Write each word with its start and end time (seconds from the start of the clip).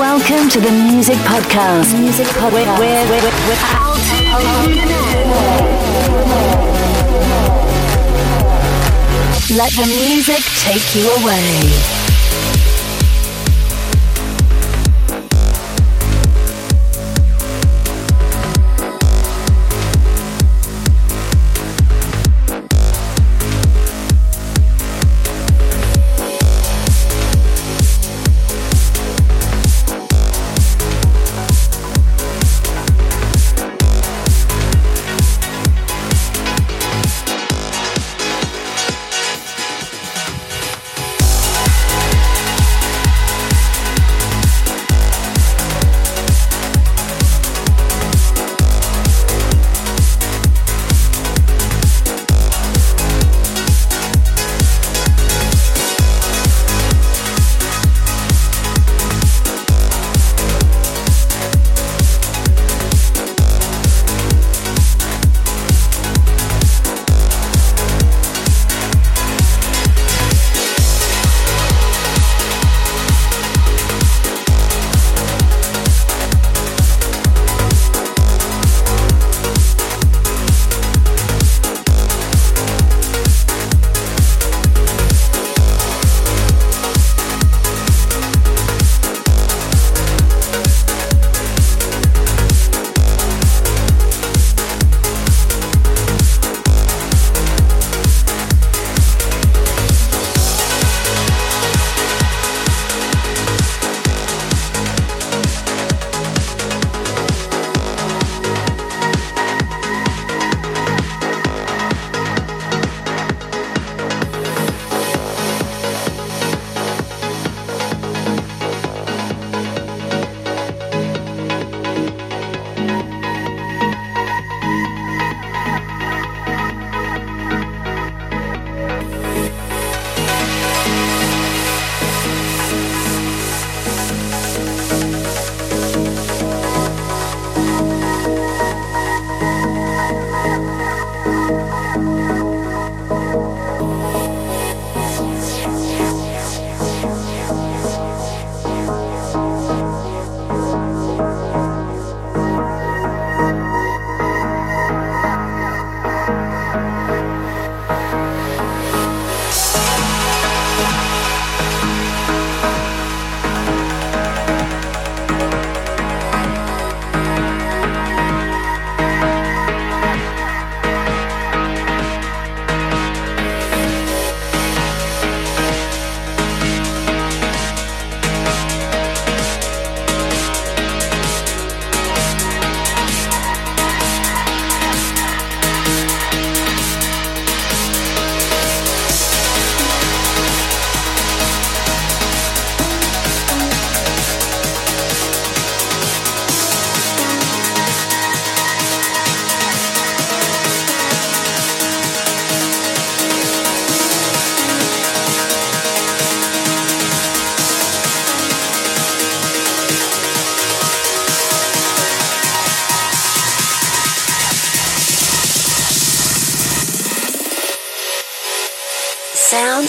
Welcome 0.00 0.48
to 0.48 0.60
the 0.62 0.70
Music 0.70 1.16
Podcast. 1.16 1.92
Music 2.00 2.26
Podcast. 2.28 2.78
With, 2.78 3.10
with, 3.10 3.22
with, 3.22 3.34
with 3.48 3.60
Let 9.58 9.72
the 9.72 9.84
music 9.84 10.42
take 10.62 10.94
you 10.96 11.06
away. 11.22 11.99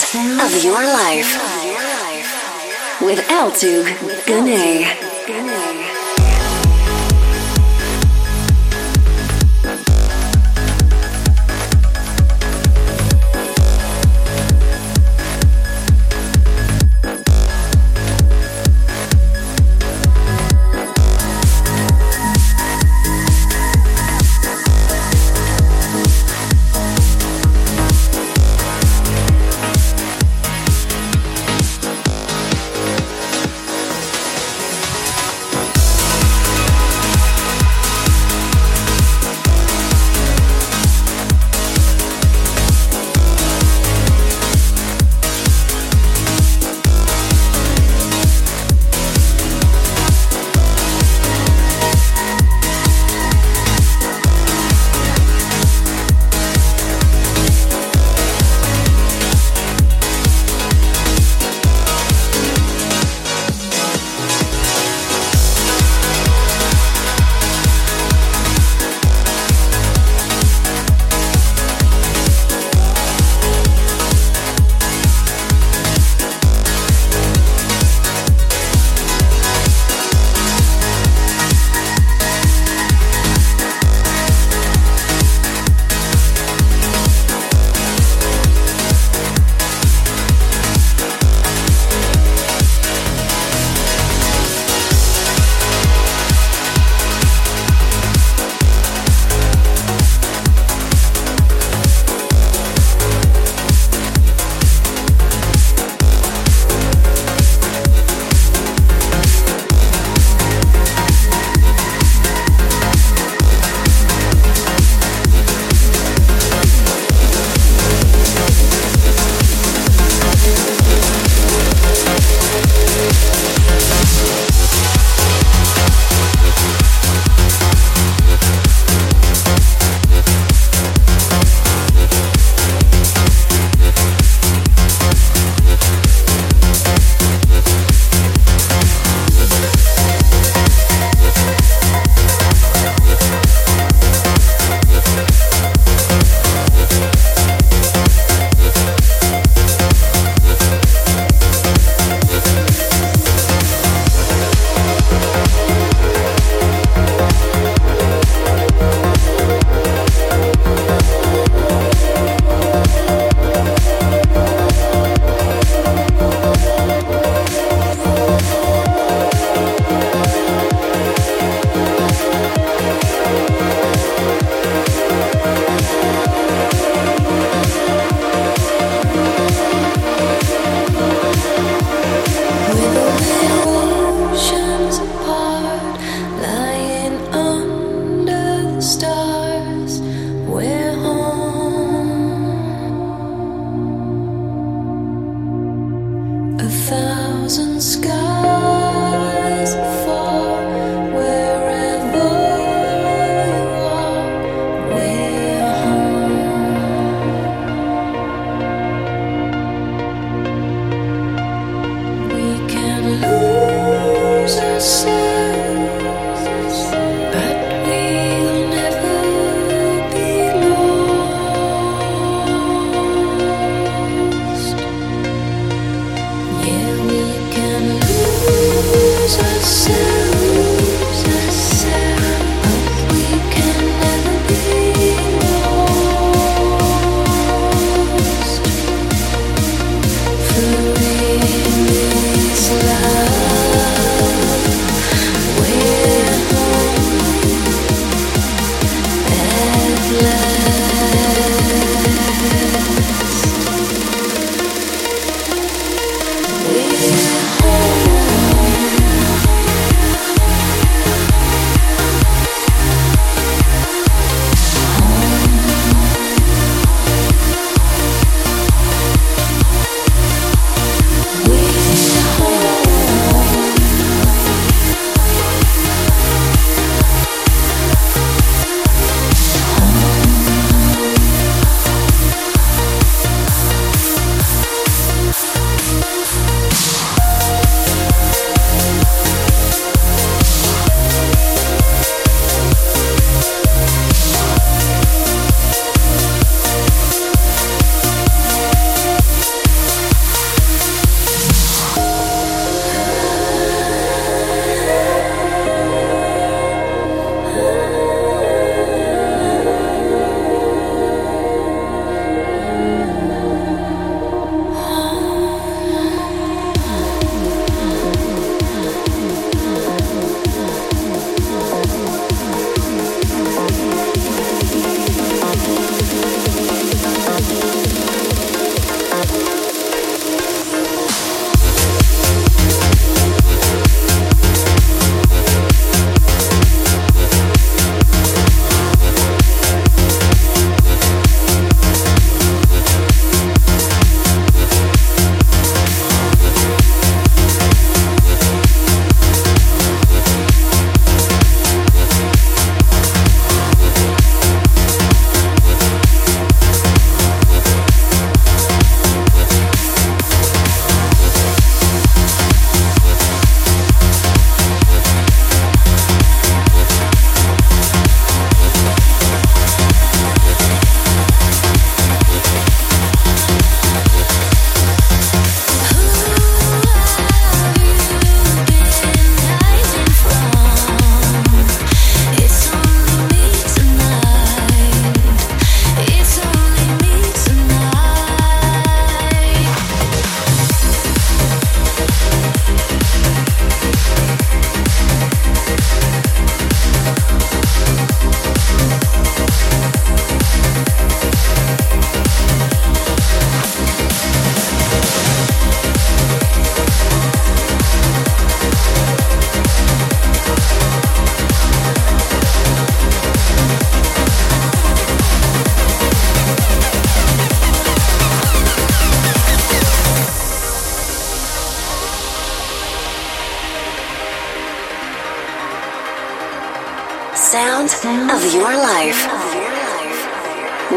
Of 0.03 0.63
your 0.63 0.83
life 0.83 1.37
with 3.01 3.19
Altug 3.29 3.85
Guney. 4.25 5.70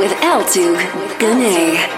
with 0.04 0.12
Altug 0.20 0.76
Guney. 1.18 1.93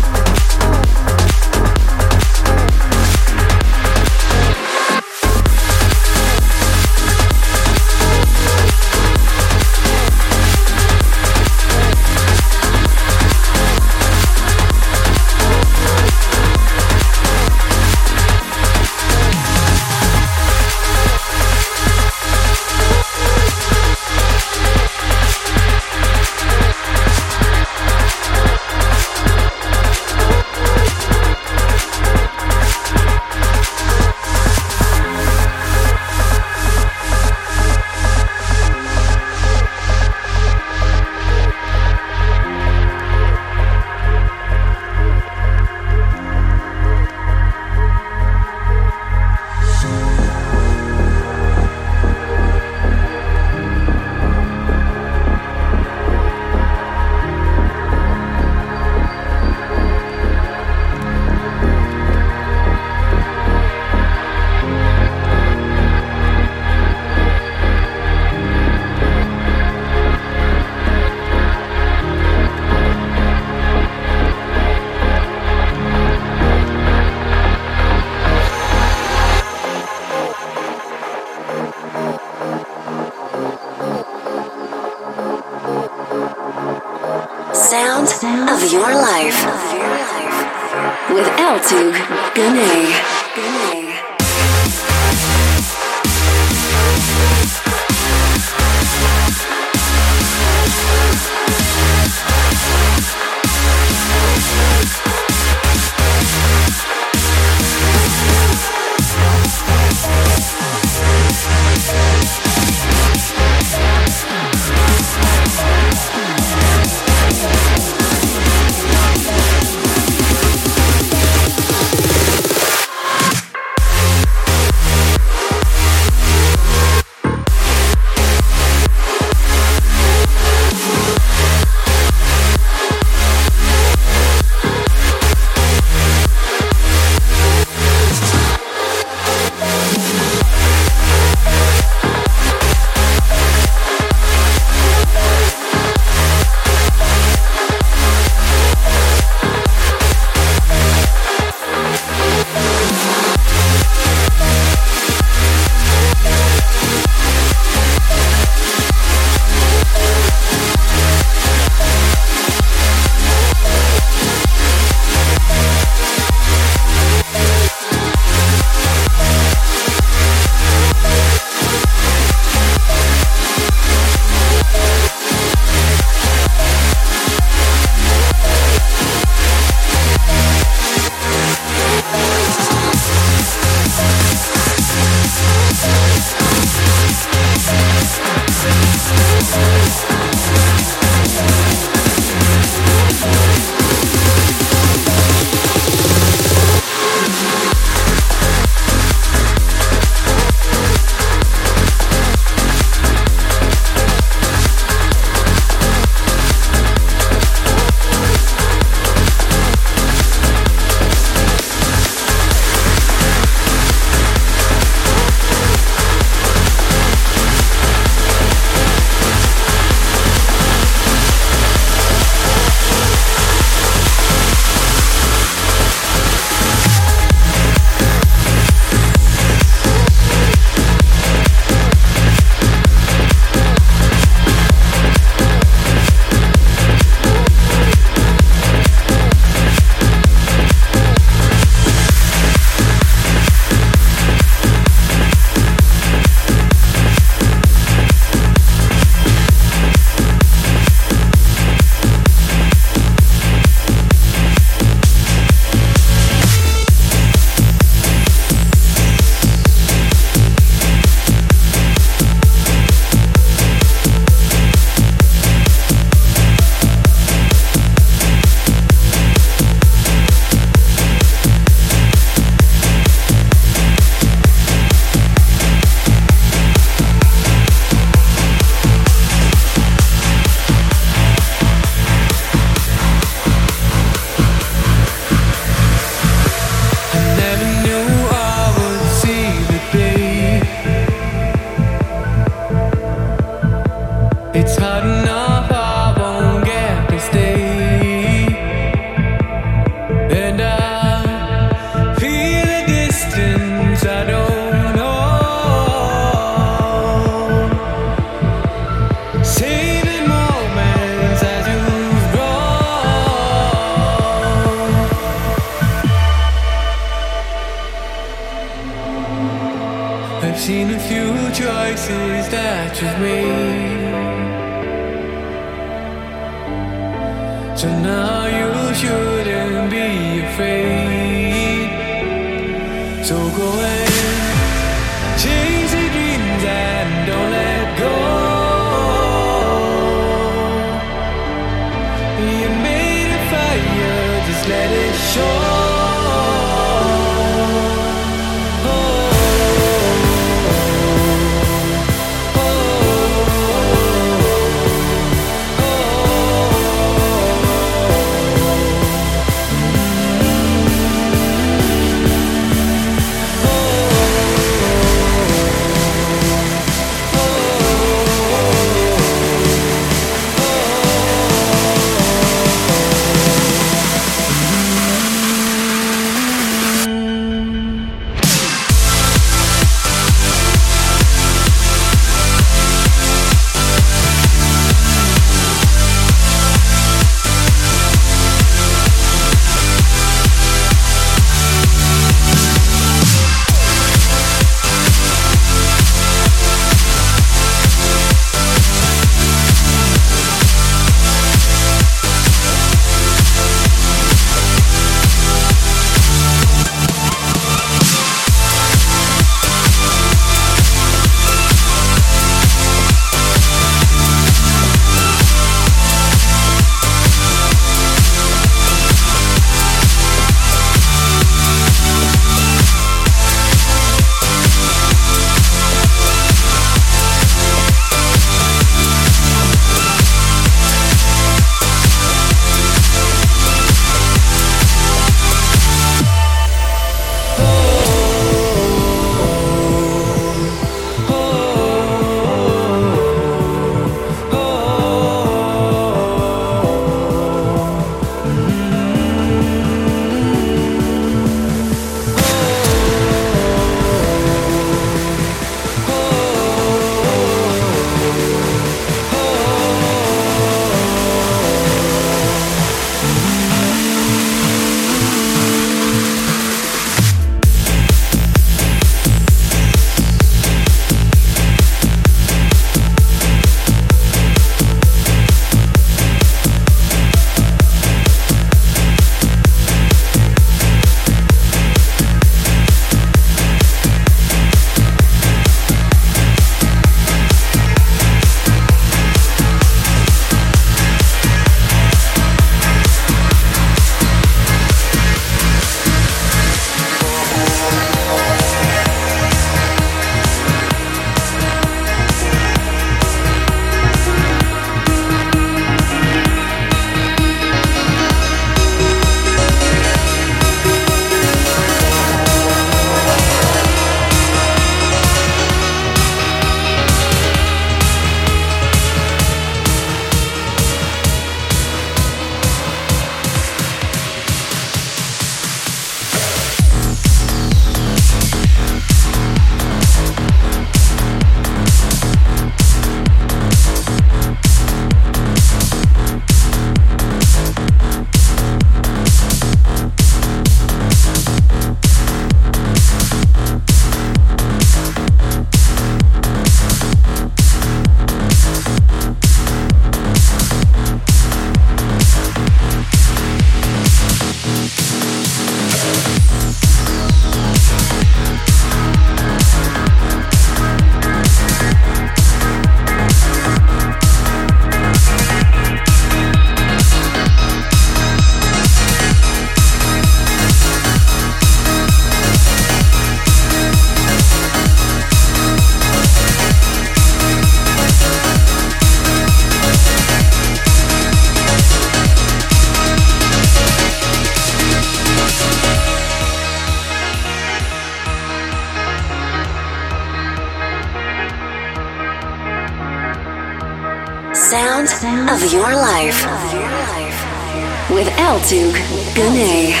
With 598.51 598.63
Altug 598.63 600.00